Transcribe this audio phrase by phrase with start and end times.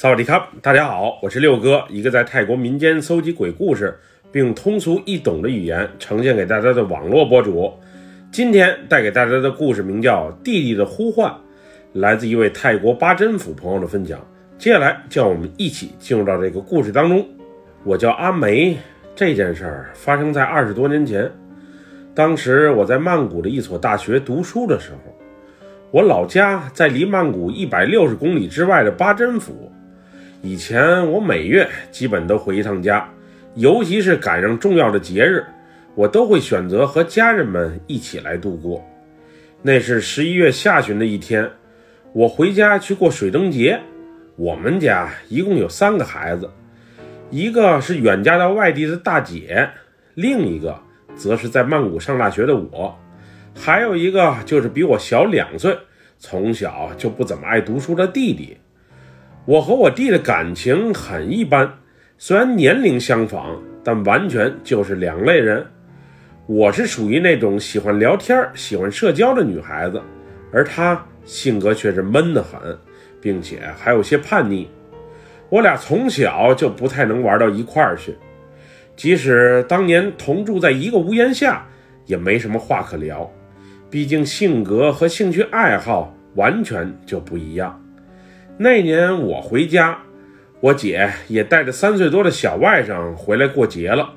[0.00, 3.98] 萨瓦迪卡，大家好，我是六哥，一个在泰国民间搜集鬼故事，
[4.30, 7.74] 并通俗易懂的语言呈现给大家的网络博主。
[8.30, 11.28] 今天带给大家的故事名叫《弟弟的呼唤》，
[11.94, 14.24] 来自一位泰国八珍府朋友的分享。
[14.56, 17.26] 接下来，叫我们一起进入到这个故事当中。
[17.82, 18.78] 我叫阿梅，
[19.16, 21.28] 这件事儿发生在二十多年前，
[22.14, 25.12] 当时我在曼谷的一所大学读书的时候，
[25.90, 29.72] 我老家在离曼谷一百六十公里之外的八珍府。
[30.40, 33.08] 以前我每月基本都回一趟家，
[33.56, 35.44] 尤其是赶上重要的节日，
[35.96, 38.84] 我都会选择和家人们一起来度过。
[39.62, 41.50] 那是十一月下旬的一天，
[42.12, 43.80] 我回家去过水灯节。
[44.36, 46.48] 我们家一共有三个孩子，
[47.28, 49.68] 一个是远嫁到外地的大姐，
[50.14, 50.78] 另一个
[51.16, 52.96] 则是在曼谷上大学的我，
[53.52, 55.76] 还有一个就是比我小两岁，
[56.16, 58.56] 从小就不怎么爱读书的弟弟。
[59.48, 61.72] 我和我弟的感情很一般，
[62.18, 65.64] 虽然年龄相仿，但完全就是两类人。
[66.44, 70.02] 我是属于那种喜欢聊天、喜欢社交的女孩子，
[70.52, 72.60] 而她性格却是闷得很，
[73.22, 74.68] 并且还有些叛逆。
[75.48, 78.14] 我俩从小就不太能玩到一块儿去，
[78.96, 81.66] 即使当年同住在一个屋檐下，
[82.04, 83.26] 也没什么话可聊。
[83.88, 87.82] 毕竟性格和兴趣爱好完全就不一样。
[88.60, 89.96] 那年我回家，
[90.58, 94.10] 我姐也带着三岁多的小外甥回来过节了，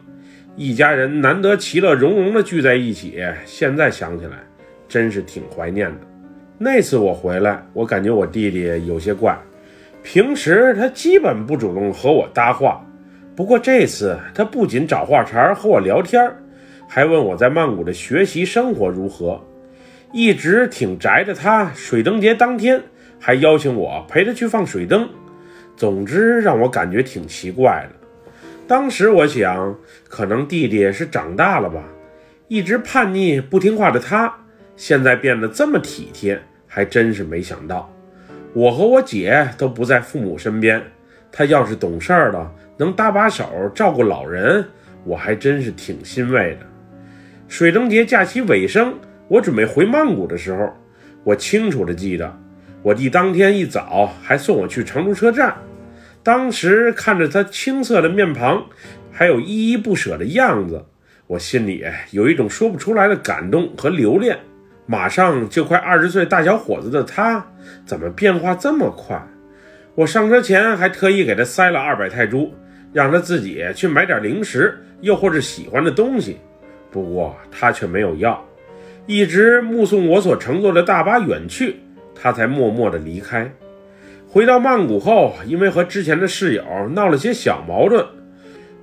[0.56, 3.24] 一家人难得其乐融融的聚在一起。
[3.46, 4.40] 现在想起来，
[4.88, 6.00] 真是挺怀念的。
[6.58, 9.38] 那次我回来，我感觉我弟弟有些怪，
[10.02, 12.84] 平时他基本不主动和我搭话，
[13.36, 16.34] 不过这次他不仅找话茬和我聊天，
[16.88, 19.40] 还问我在曼谷的学习生活如何。
[20.12, 22.82] 一直挺宅的他，水灯节当天。
[23.24, 25.08] 还邀请我陪他去放水灯，
[25.78, 27.96] 总之让我感觉挺奇怪的。
[28.68, 29.78] 当时我想，
[30.10, 31.84] 可能弟弟是长大了吧，
[32.48, 34.34] 一直叛逆不听话的他，
[34.76, 37.94] 现在变得这么体贴，还真是没想到。
[38.54, 40.82] 我和我姐都不在父母身边，
[41.32, 44.66] 他要是懂事儿了，能搭把手照顾老人，
[45.04, 46.66] 我还真是挺欣慰的。
[47.48, 50.74] 水灯节假期尾声，我准备回曼谷的时候，
[51.24, 52.36] 我清楚的记得。
[52.84, 55.56] 我弟当天一早还送我去长途车站，
[56.24, 58.66] 当时看着他青涩的面庞，
[59.12, 60.84] 还有依依不舍的样子，
[61.28, 64.38] 我心里有一种说不出来的感动和留恋。
[64.88, 67.46] 马上就快二十岁大小伙子的他，
[67.86, 69.22] 怎么变化这么快？
[69.94, 72.52] 我上车前还特意给他塞了二百泰铢，
[72.92, 76.38] 让他自己去买点零食，又或者喜欢的东西。
[76.90, 78.44] 不过他却没有要，
[79.06, 81.76] 一直目送我所乘坐的大巴远去。
[82.22, 83.52] 他才默默地离开。
[84.28, 88.06] 回到曼谷后，因为和之前的室友闹了些小矛盾，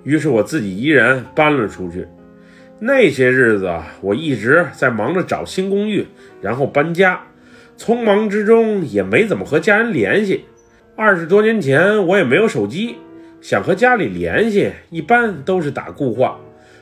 [0.03, 2.07] 于是我自己一人搬了出去。
[2.81, 6.07] 那些日子，我一直在忙着找新公寓，
[6.43, 7.21] 然后搬家，
[7.77, 10.45] 匆忙之中也没怎么和家人联系。
[10.97, 12.97] 二十多年前，我也没有手机，
[13.41, 16.39] 想和家里联系，一般都是打固话。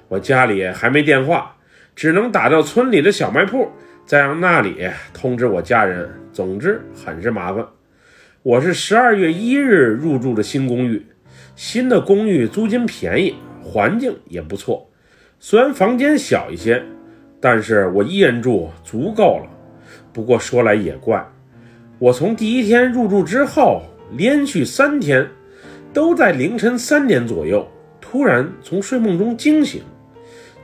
[0.09, 1.57] 我家里还没电话，
[1.95, 3.71] 只能打到村里的小卖铺。
[4.07, 7.67] 再让那里通知我家人，总之很是麻烦。
[8.45, 11.05] 我是十二月一日入住的新公寓，
[11.57, 14.89] 新的公寓租金便宜，环境也不错。
[15.41, 16.81] 虽然房间小一些，
[17.41, 19.51] 但是我一人住足够了。
[20.13, 21.27] 不过说来也怪，
[21.99, 25.29] 我从第一天入住之后，连续三天
[25.93, 27.69] 都在凌晨三点左右
[28.01, 29.83] 突然从睡梦中惊醒。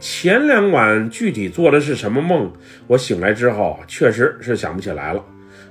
[0.03, 2.51] 前两晚具体做的是什么梦？
[2.89, 5.25] 我醒来之后确实是想不起来了。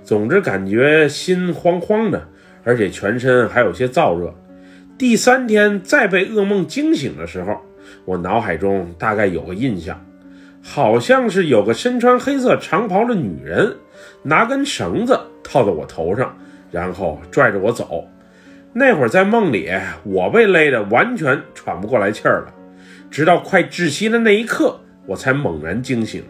[0.06, 2.26] 总之感觉心慌慌的，
[2.64, 4.34] 而且全身还有些燥热。
[4.98, 7.60] 第三天再被噩梦惊醒的时候，
[8.06, 10.02] 我脑海中大概有个印象，
[10.64, 13.76] 好像是有个身穿黑色长袍的女人，
[14.24, 16.34] 拿根绳子套在我头上，
[16.72, 18.08] 然后拽着我走。
[18.72, 19.70] 那会儿在梦里，
[20.04, 22.54] 我被勒得完全喘不过来气儿了。
[23.12, 26.24] 直到快窒息的那一刻，我才猛然惊醒，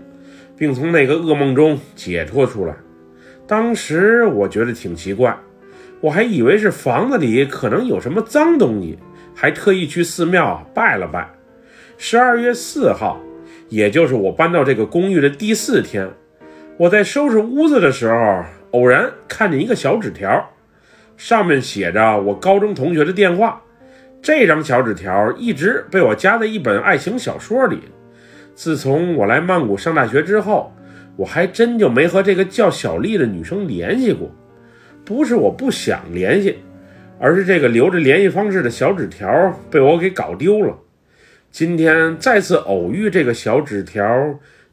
[0.58, 2.76] 并从那个噩梦中解脱出来。
[3.48, 5.38] 当时我觉得挺奇怪，
[6.00, 8.98] 我还以为是房子里可能有什么脏东西，
[9.36, 11.30] 还特意去寺庙拜了拜。
[11.98, 13.22] 十二月四号，
[13.70, 16.10] 也就是我搬到这个公寓的第四天，
[16.78, 20.50] 我在收拾屋子的时候，偶然看见一个小纸条，
[21.16, 23.62] 上面写着我高中同学的电话。
[24.22, 27.80] 这张小纸条一直被我夹在一本爱情小说里。
[28.54, 30.72] 自从我来曼谷上大学之后，
[31.16, 34.30] 我还真就没和这个叫小丽的女生联系过。
[35.04, 36.60] 不是我不想联系，
[37.20, 40.78] 而是这个留着联系方式的小纸条被我给搞丢了。
[41.50, 44.06] 今天再次偶遇这个小纸条，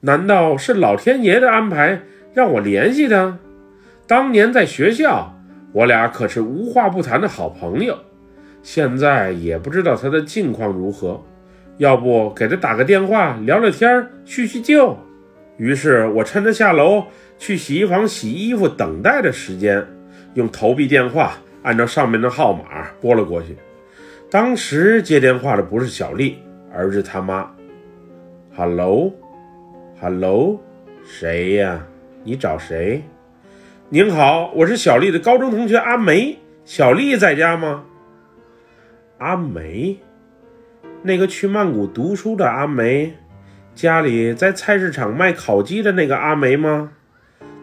[0.01, 2.03] 难道是老天爷的安排
[2.35, 3.39] 让我联系他？
[4.07, 5.35] 当年在学校，
[5.73, 7.99] 我俩可是无话不谈的好朋友，
[8.63, 11.21] 现在也不知道他的近况如何。
[11.79, 14.97] 要不给他打个电话聊聊天叙叙旧？
[15.59, 17.05] 于是我趁着下楼
[17.39, 19.87] 去洗衣房洗衣服等待的时间，
[20.35, 23.57] 用投币电话按照上面的号码拨了过去。
[24.29, 26.39] 当时接电话的不是小丽，
[26.75, 27.49] 而是他妈。
[28.57, 30.61] Hello，Hello，
[31.05, 31.87] 谁呀？
[32.25, 33.05] 你找谁？
[33.89, 36.39] 您好，我是小丽的高中同学阿梅。
[36.65, 37.85] 小丽在家吗？
[39.19, 39.99] 阿梅。
[41.03, 43.15] 那个去曼谷读书的阿梅，
[43.75, 46.91] 家里在菜市场卖烤鸡的那个阿梅吗？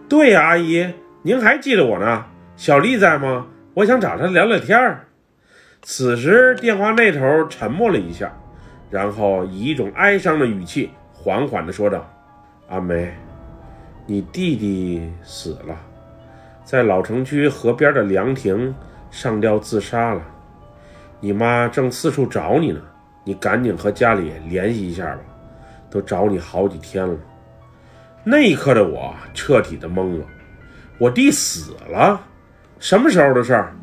[0.07, 0.93] 对呀，阿姨，
[1.23, 2.25] 您还记得我呢。
[2.55, 3.47] 小丽在吗？
[3.73, 5.07] 我想找她聊聊天儿。
[5.81, 8.31] 此时电话那头沉默了一下，
[8.89, 12.09] 然后以一种哀伤的语气缓缓地说道
[12.69, 13.13] ：“阿梅，
[14.05, 15.77] 你弟弟死了，
[16.63, 18.73] 在老城区河边的凉亭
[19.11, 20.21] 上吊自杀了。
[21.25, 22.79] 你妈正四处找你呢。”
[23.27, 25.21] 你赶紧和家里联系一下吧，
[25.89, 27.15] 都找你好几天了。
[28.23, 30.25] 那一刻的我彻底的懵了，
[30.99, 32.21] 我弟死了？
[32.77, 33.75] 什么时候的事儿？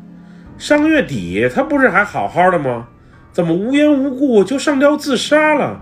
[0.57, 2.87] 上月底他不是还好好的吗？
[3.33, 5.77] 怎么无缘无故就上吊自杀了？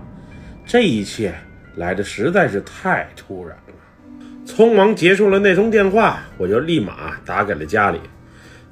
[0.66, 1.32] 这一切
[1.76, 4.44] 来的实在是太突然了。
[4.44, 8.00] 匆忙结束了那通电话，我就立马打给了家里。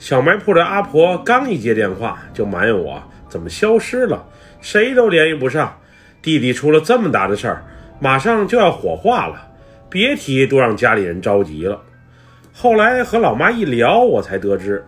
[0.01, 4.27] 小卖铺的阿婆刚一接电话，就埋怨我怎么消失了。
[4.63, 5.79] 谁都联系不上，
[6.23, 7.63] 弟弟出了这么大的事儿，
[8.01, 9.47] 马上就要火化了，
[9.91, 11.79] 别提多让家里人着急了。
[12.51, 14.83] 后来和老妈一聊，我才得知，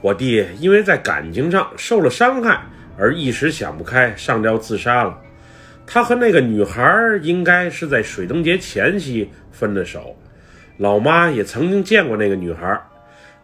[0.00, 2.62] 我弟因为在感情上受了伤害，
[2.98, 5.14] 而一时想不开上吊自杀了。
[5.86, 6.82] 他和那个女孩
[7.20, 10.16] 应该是在水灯节前夕分的手，
[10.78, 12.80] 老妈也曾经见过那个女孩。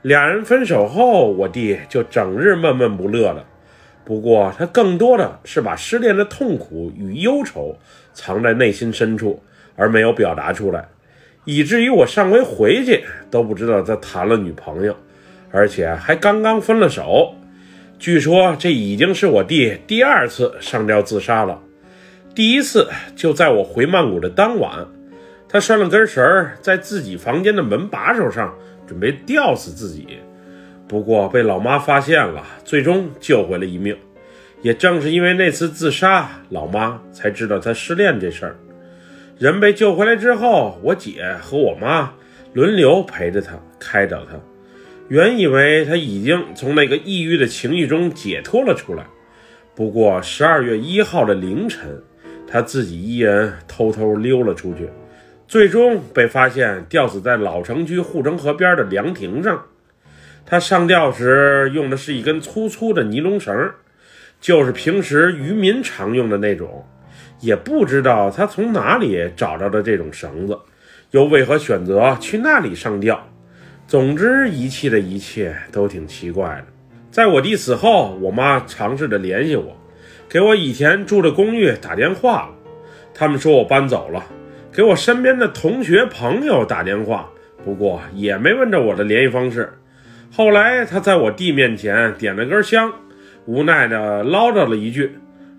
[0.02, 3.44] 俩人分手后，我弟就整日闷闷不乐的。
[4.02, 7.76] 不过，他更多的是把失恋的痛苦与忧愁
[8.12, 9.42] 藏在内心深处，
[9.76, 10.88] 而没有表达出来，
[11.44, 14.96] 以至于我上回回去都不知道他谈了女朋友，
[15.52, 17.34] 而且还刚刚分了手。
[17.98, 21.60] 据说这已经是我弟第二次上吊自杀了，
[22.34, 24.86] 第一次就在我回曼谷的当晚，
[25.46, 26.24] 他拴了根绳
[26.62, 28.54] 在自己房间的门把手上，
[28.90, 30.18] 准备吊死自己。
[30.88, 33.96] 不过被老妈发现了，最终救回了一命。
[34.62, 38.56] 也正是因为那次自杀，老妈才知道他失恋这事儿。
[39.38, 42.12] 人被救回来之后，我姐和我妈
[42.52, 44.32] 轮流陪着他，开导他。
[45.06, 49.06] 原以为他已经从那个抑郁的情绪中解脱了出来。
[49.76, 52.02] 不过十二月一号的凌晨，
[52.48, 54.88] 他自己一人偷偷溜了出去，
[55.50, 59.60] 最终被发现吊死在老城区护城河边的凉亭上。
[60.46, 63.72] 他上吊时用的是一根粗粗的尼龙绳，
[64.40, 66.86] 就是平时渔民常用的那种。
[67.40, 70.56] 也不知道他从哪里找到的这种绳子，
[71.10, 73.20] 又为何选择去那里上吊。
[73.88, 76.66] 总之，一切的一切都挺奇怪的。
[77.10, 79.76] 在我弟死后，我妈尝试着联系我，
[80.28, 82.50] 给我以前住的公寓打电话了。
[83.12, 84.24] 他们说我搬走了，
[84.72, 87.28] 给我身边的同学朋友打电话，
[87.64, 89.72] 不过也没问着我的联系方式。
[90.30, 92.92] 后来，他在我弟面前点了根香，
[93.46, 95.10] 无奈的唠叨了一句：“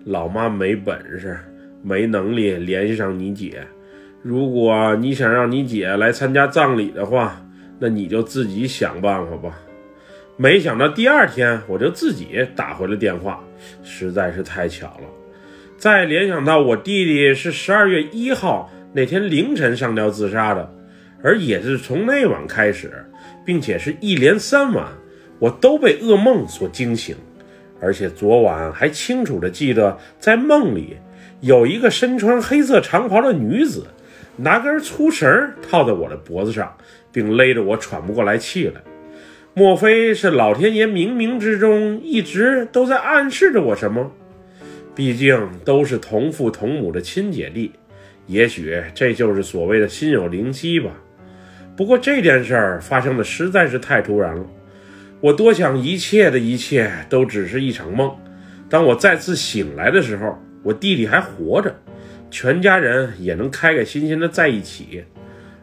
[0.06, 1.38] 老妈没本事，
[1.82, 3.66] 没能力联系上你姐。
[4.22, 7.44] 如果你想让你姐来参加葬礼的话，
[7.78, 9.58] 那你就自己想办法吧。”
[10.38, 12.26] 没想到第二天我就自己
[12.56, 13.44] 打回了电话，
[13.84, 15.04] 实在是太巧了。
[15.76, 20.70] 再联想到我弟弟是十二月一号那天凌晨上吊自杀的，
[21.22, 22.92] 而也是从那晚开始。
[23.44, 24.86] 并且是一连三晚，
[25.40, 27.16] 我都被噩梦所惊醒，
[27.80, 30.96] 而且昨晚还清楚的记得，在梦里
[31.40, 33.84] 有一个身穿黑色长袍的女子，
[34.36, 35.28] 拿根粗绳
[35.68, 36.72] 套在我的脖子上，
[37.10, 38.80] 并勒得我喘不过来气来。
[39.54, 44.08] 莫非是老天爷冥冥之中一直都在暗示着我什么？
[44.94, 47.72] 毕竟都是同父同母的亲姐弟，
[48.26, 50.90] 也许这就是所谓的心有灵犀吧。
[51.76, 54.44] 不过这件事儿发生的实在是太突然了，
[55.20, 58.14] 我多想一切的一切都只是一场梦。
[58.68, 61.74] 当我再次醒来的时候，我弟弟还活着，
[62.30, 65.04] 全家人也能开开心心的在一起，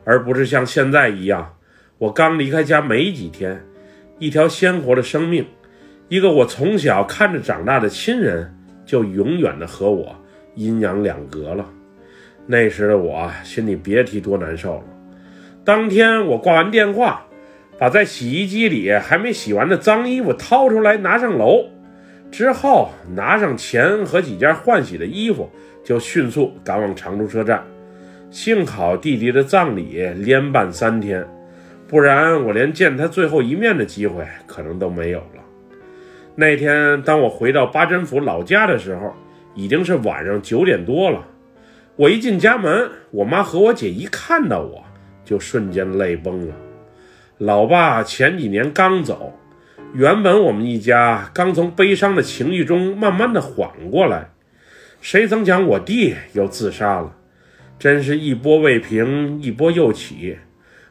[0.03, 1.55] 而不是像现在一样，
[1.97, 3.63] 我刚离开家没几天，
[4.19, 5.45] 一条鲜活的生命
[6.07, 8.51] 一个我从小看着长大的亲人，
[8.85, 10.15] 就永远的和我
[10.55, 11.65] 阴阳两隔了。
[12.51, 14.83] 那时的我心里别提多难受了。
[15.63, 17.23] 当天我挂完电话，
[17.77, 21.65] 把在洗衣机里还没洗完的脏衣服掏出来拿上楼，
[22.31, 25.47] 之后拿上钱和几件换洗的衣服，
[25.83, 27.63] 就迅速赶往长途车站。
[28.31, 31.23] 幸好弟弟的葬礼连办三天，
[31.87, 35.43] 不然我连见他最后一面的机会可能都没有了。
[36.35, 39.13] 那天当我回到八珍府老家的时候，
[39.53, 41.23] 已经是晚上九点多了。
[41.99, 44.85] 我一进家门，我妈和我姐一看到我
[45.25, 46.55] 就瞬间泪崩了。
[47.39, 49.37] 老爸前几年刚走，
[49.93, 54.29] 原本我们一家刚从悲伤的情绪中慢慢的缓过来，
[55.01, 57.13] 谁曾想我弟又自杀了，
[57.77, 60.37] 真是一波未平一波又起，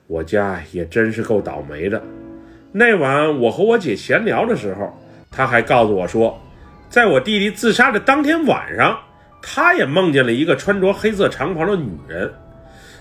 [0.08, 2.02] 我家也真是够倒霉的。
[2.70, 4.94] 那晚我和我姐闲聊的时候，
[5.30, 6.38] 她还告诉我说，
[6.90, 8.98] 在我弟弟自杀的当天晚上。
[9.40, 12.33] 他也梦见了一个穿着黑色长袍的女人，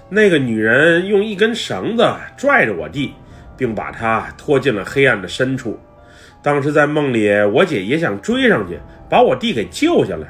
[0.09, 2.05] 那个女人用一根绳子
[2.37, 3.13] 拽着我弟，
[3.57, 5.79] 并把他拖进了黑暗的深处。
[6.41, 8.79] 当时在梦里，我姐也想追上去
[9.09, 10.27] 把我弟给救下来，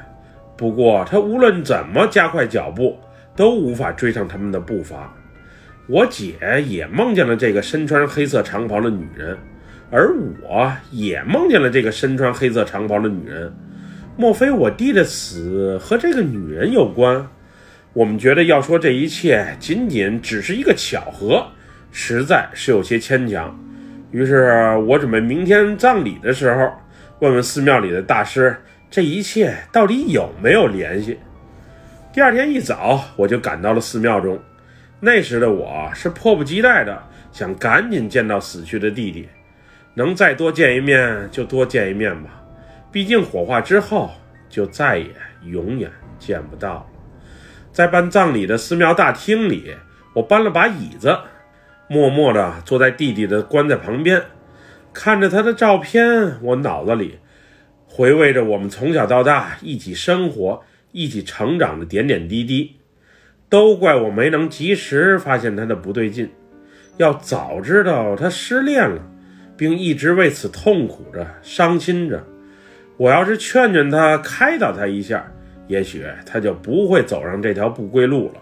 [0.56, 2.98] 不过她无论怎么加快脚步，
[3.36, 5.14] 都无法追上他们的步伐。
[5.86, 6.34] 我姐
[6.66, 9.38] 也梦见了这个身穿黑色长袍的女人，
[9.90, 10.12] 而
[10.42, 13.54] 我也梦见了这个身穿黑色长袍的女人。
[14.20, 17.24] 莫非我弟的死和这个女人有关？
[17.92, 21.46] 我们觉得要说这一切仅仅只是一个巧合，
[21.92, 23.56] 实在是有些牵强。
[24.10, 26.68] 于是我准备明天葬礼的时候，
[27.20, 28.56] 问问寺庙里的大师，
[28.90, 31.16] 这一切到底有没有联系。
[32.12, 34.36] 第二天一早，我就赶到了寺庙中。
[34.98, 39.28] 那时的我是迫不及待的，想赶紧见到死去的弟弟，
[39.94, 42.30] 能再多见一面就多见一面吧。
[42.98, 44.10] 毕竟火化之后
[44.48, 45.14] 就再也
[45.44, 45.88] 永远
[46.18, 46.86] 见不到了。
[47.70, 49.72] 在办葬礼的寺庙大厅里，
[50.14, 51.16] 我搬了把椅子，
[51.86, 54.20] 默默地坐在弟弟的棺材旁边，
[54.92, 57.20] 看着他的照片，我脑子里
[57.86, 62.78] 回味着我们从小到大一起生活、一起成长的点点滴滴。
[63.48, 66.28] 都怪我没能及时发现他的不对劲，
[66.96, 69.00] 要早知道他失恋了，
[69.56, 72.26] 并一直为此痛苦着、伤心着。
[72.98, 75.24] 我要是劝劝他，开导他一下，
[75.68, 78.40] 也许他就不会走上这条不归路了。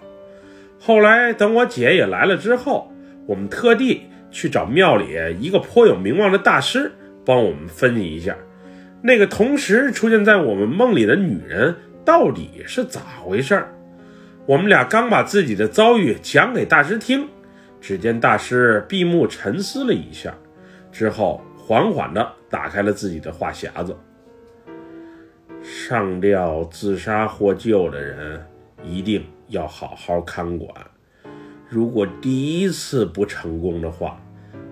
[0.81, 2.91] 后来等我姐也来了之后，
[3.27, 6.91] 我们特地去找庙里一个颇有名望的大师，
[7.23, 8.35] 帮我们分析一下，
[9.03, 13.69] 那个同时出现在我们梦里的女人到底是咋回事儿。
[14.47, 17.29] 我们俩刚把自己的遭遇讲给大师听，
[17.79, 20.33] 只见大师闭目沉思了一下，
[20.91, 23.95] 之后缓缓地打开了自己的话匣子。
[25.89, 28.45] 上吊自杀获救的人，
[28.85, 30.69] 一定要好好看管。
[31.69, 34.21] 如果第一次不成功的话，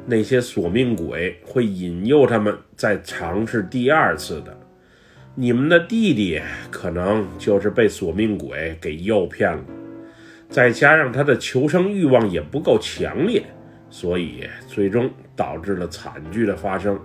[0.07, 4.59] 那些索命鬼会引诱他们再尝试第二次的。
[5.37, 9.63] 你们的弟弟可能就是被索命鬼给诱骗了，
[10.49, 13.41] 再加上他的求生欲望也不够强烈，
[13.89, 16.99] 所以最终导致了惨剧的发生。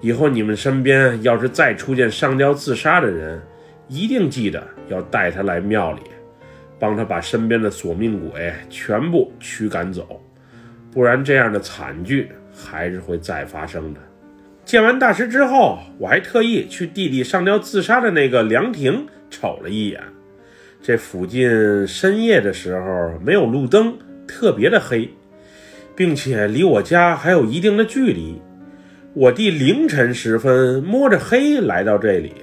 [0.00, 3.40] 以后你们身边要是再出现上吊自杀的人，
[3.88, 6.02] 一定记得要带他来庙里，
[6.78, 10.22] 帮他把身边的索命鬼全部驱赶走，
[10.92, 14.00] 不然这样的惨剧还是会再发生的。
[14.64, 20.00] 见完大师之后，我还特意去弟弟上吊自杀的那个凉亭瞅了一眼。
[20.80, 25.10] 这附近深夜的时候没有路灯，特别的黑，
[25.96, 28.40] 并且离我家还有一定的距离。
[29.18, 32.34] 我弟凌晨时分摸着黑来到这里，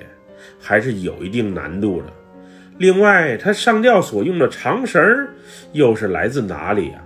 [0.59, 2.07] 还是有一定难度的。
[2.77, 5.01] 另外，他上吊所用的长绳
[5.71, 7.01] 又是来自哪里啊？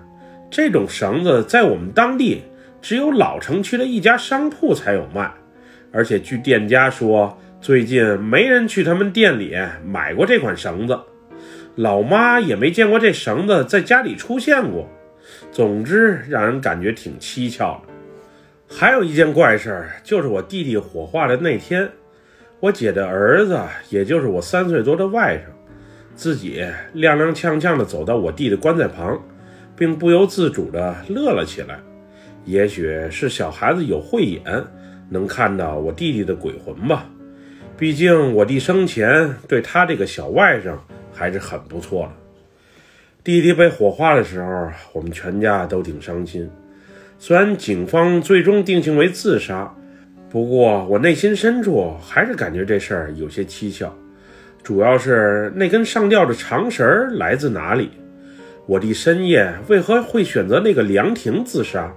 [0.50, 2.42] 这种绳子在我们当地
[2.82, 5.32] 只有老城区的一家商铺才有卖，
[5.92, 11.00] 而且据店家说，最近没人去他们店里买过这款绳子，
[11.76, 14.90] 老妈也没见过这绳子在家里出现过。
[15.52, 17.89] 总之，让人感觉挺蹊跷的。
[18.72, 21.90] 还有一件怪事儿，就是我弟弟火化的那天，
[22.60, 23.60] 我姐的儿子，
[23.90, 25.42] 也就是我三岁多的外甥，
[26.16, 29.20] 自己踉踉跄跄地走到我弟的棺材旁，
[29.76, 31.80] 并不由自主地乐了起来。
[32.46, 34.42] 也许是小孩子有慧眼，
[35.10, 37.10] 能看到我弟弟的鬼魂吧。
[37.76, 40.76] 毕竟我弟生前对他这个小外甥
[41.12, 42.12] 还是很不错的。
[43.24, 46.50] 弟弟被火化的时候，我们全家都挺伤心。
[47.22, 49.70] 虽然警方最终定性为自杀，
[50.30, 53.94] 不过我内心深处还是感觉这事儿有些蹊跷，
[54.64, 57.92] 主要是那根上吊的长绳来自哪里？
[58.66, 61.94] 我弟深夜为何会选择那个凉亭自杀？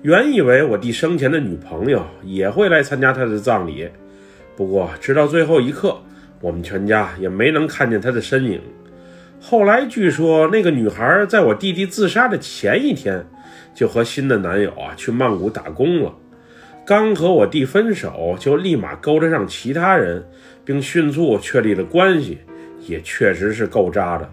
[0.00, 3.86] 原以为我弟生前的女朋友也会来参加他的葬礼，
[4.56, 5.94] 不过直到最后一刻，
[6.40, 8.62] 我们全家也没能看见他的身影。
[9.38, 13.22] 后来据说那个女孩在我弟弟自杀的前一天，
[13.76, 16.12] 就和新的男友啊去曼谷打工了。
[16.86, 20.26] 刚和我弟分手，就立马勾搭上其他人，
[20.64, 22.38] 并迅速确立了关系，
[22.88, 24.32] 也确实是够渣的。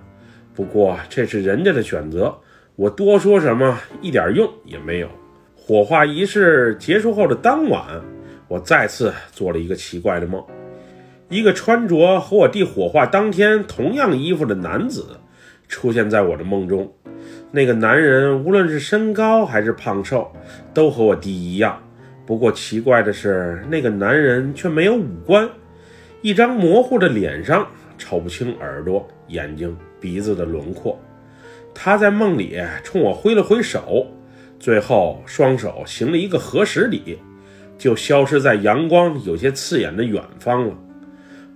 [0.56, 2.34] 不过这是人家的选择，
[2.76, 5.10] 我多说什么一点用也没有。
[5.56, 8.02] 火化仪式结束后的当晚，
[8.48, 10.42] 我再次做了一个奇怪的梦，
[11.30, 15.20] 一个穿着和我弟火化当天同样衣服的男子
[15.68, 16.94] 出现在我的梦中。
[17.56, 20.28] 那个男人无论是身高还是胖瘦，
[20.74, 21.80] 都和我弟一样。
[22.26, 25.48] 不过奇怪的是，那个男人却没有五官，
[26.24, 31.00] 一张模糊的脸上瞅不清耳朵、眼睛、鼻子的轮廓。
[31.76, 34.08] 他在梦里冲我挥了挥手，
[34.60, 37.20] 最后双手行了一个合十礼，
[37.78, 40.76] 就消失在阳光有些刺眼的远方了。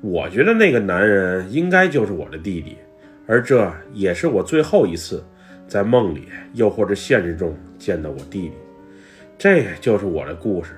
[0.02, 2.78] 我觉得那个男人应该就是我的弟弟，
[3.26, 5.26] 而这也是我最后一次
[5.68, 8.54] 在梦里又或者现实中见到我弟弟。
[9.38, 10.72] 这就是我的故事。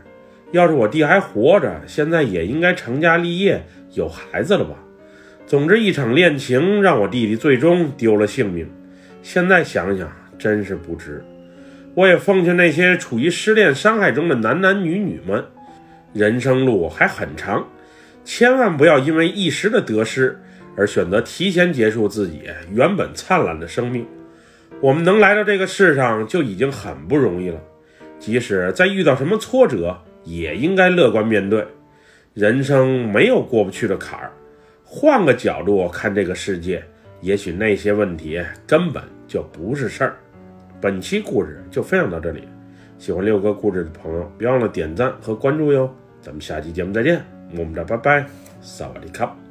[0.52, 4.76] 要是我弟还活着，现在也应该成家立业，有孩子了吧？
[5.46, 8.68] 总之，一场恋情让我弟弟最终丢了性命。
[9.22, 11.24] 现在想想，真是不值。
[11.96, 15.44] 我也奉劝那些处于失恋伤害中的男男女女们，
[16.14, 17.68] 人生路还很长，
[18.24, 20.40] 千万不要因为一时的得失
[20.76, 24.06] 而选择提前结束自己原本灿烂的生命。
[24.82, 27.60] 我们能来到这个世上就已经很不容易了。
[28.18, 31.66] 即使再遇到什么挫折，也应该乐观面对。
[32.34, 34.32] 人生没有过不去的坎儿，
[34.84, 36.84] 换个角度看这个世界，
[37.22, 40.18] 也许那些问题根本就不是事儿。
[40.80, 42.48] 本期故事就分享到这里，
[42.98, 45.94] 喜欢六哥故事的朋友，别忘了点赞和关注哟。
[46.22, 48.26] 咱们下期节目再见，么么哒，拜拜，
[48.62, 49.49] 萨瓦迪卡。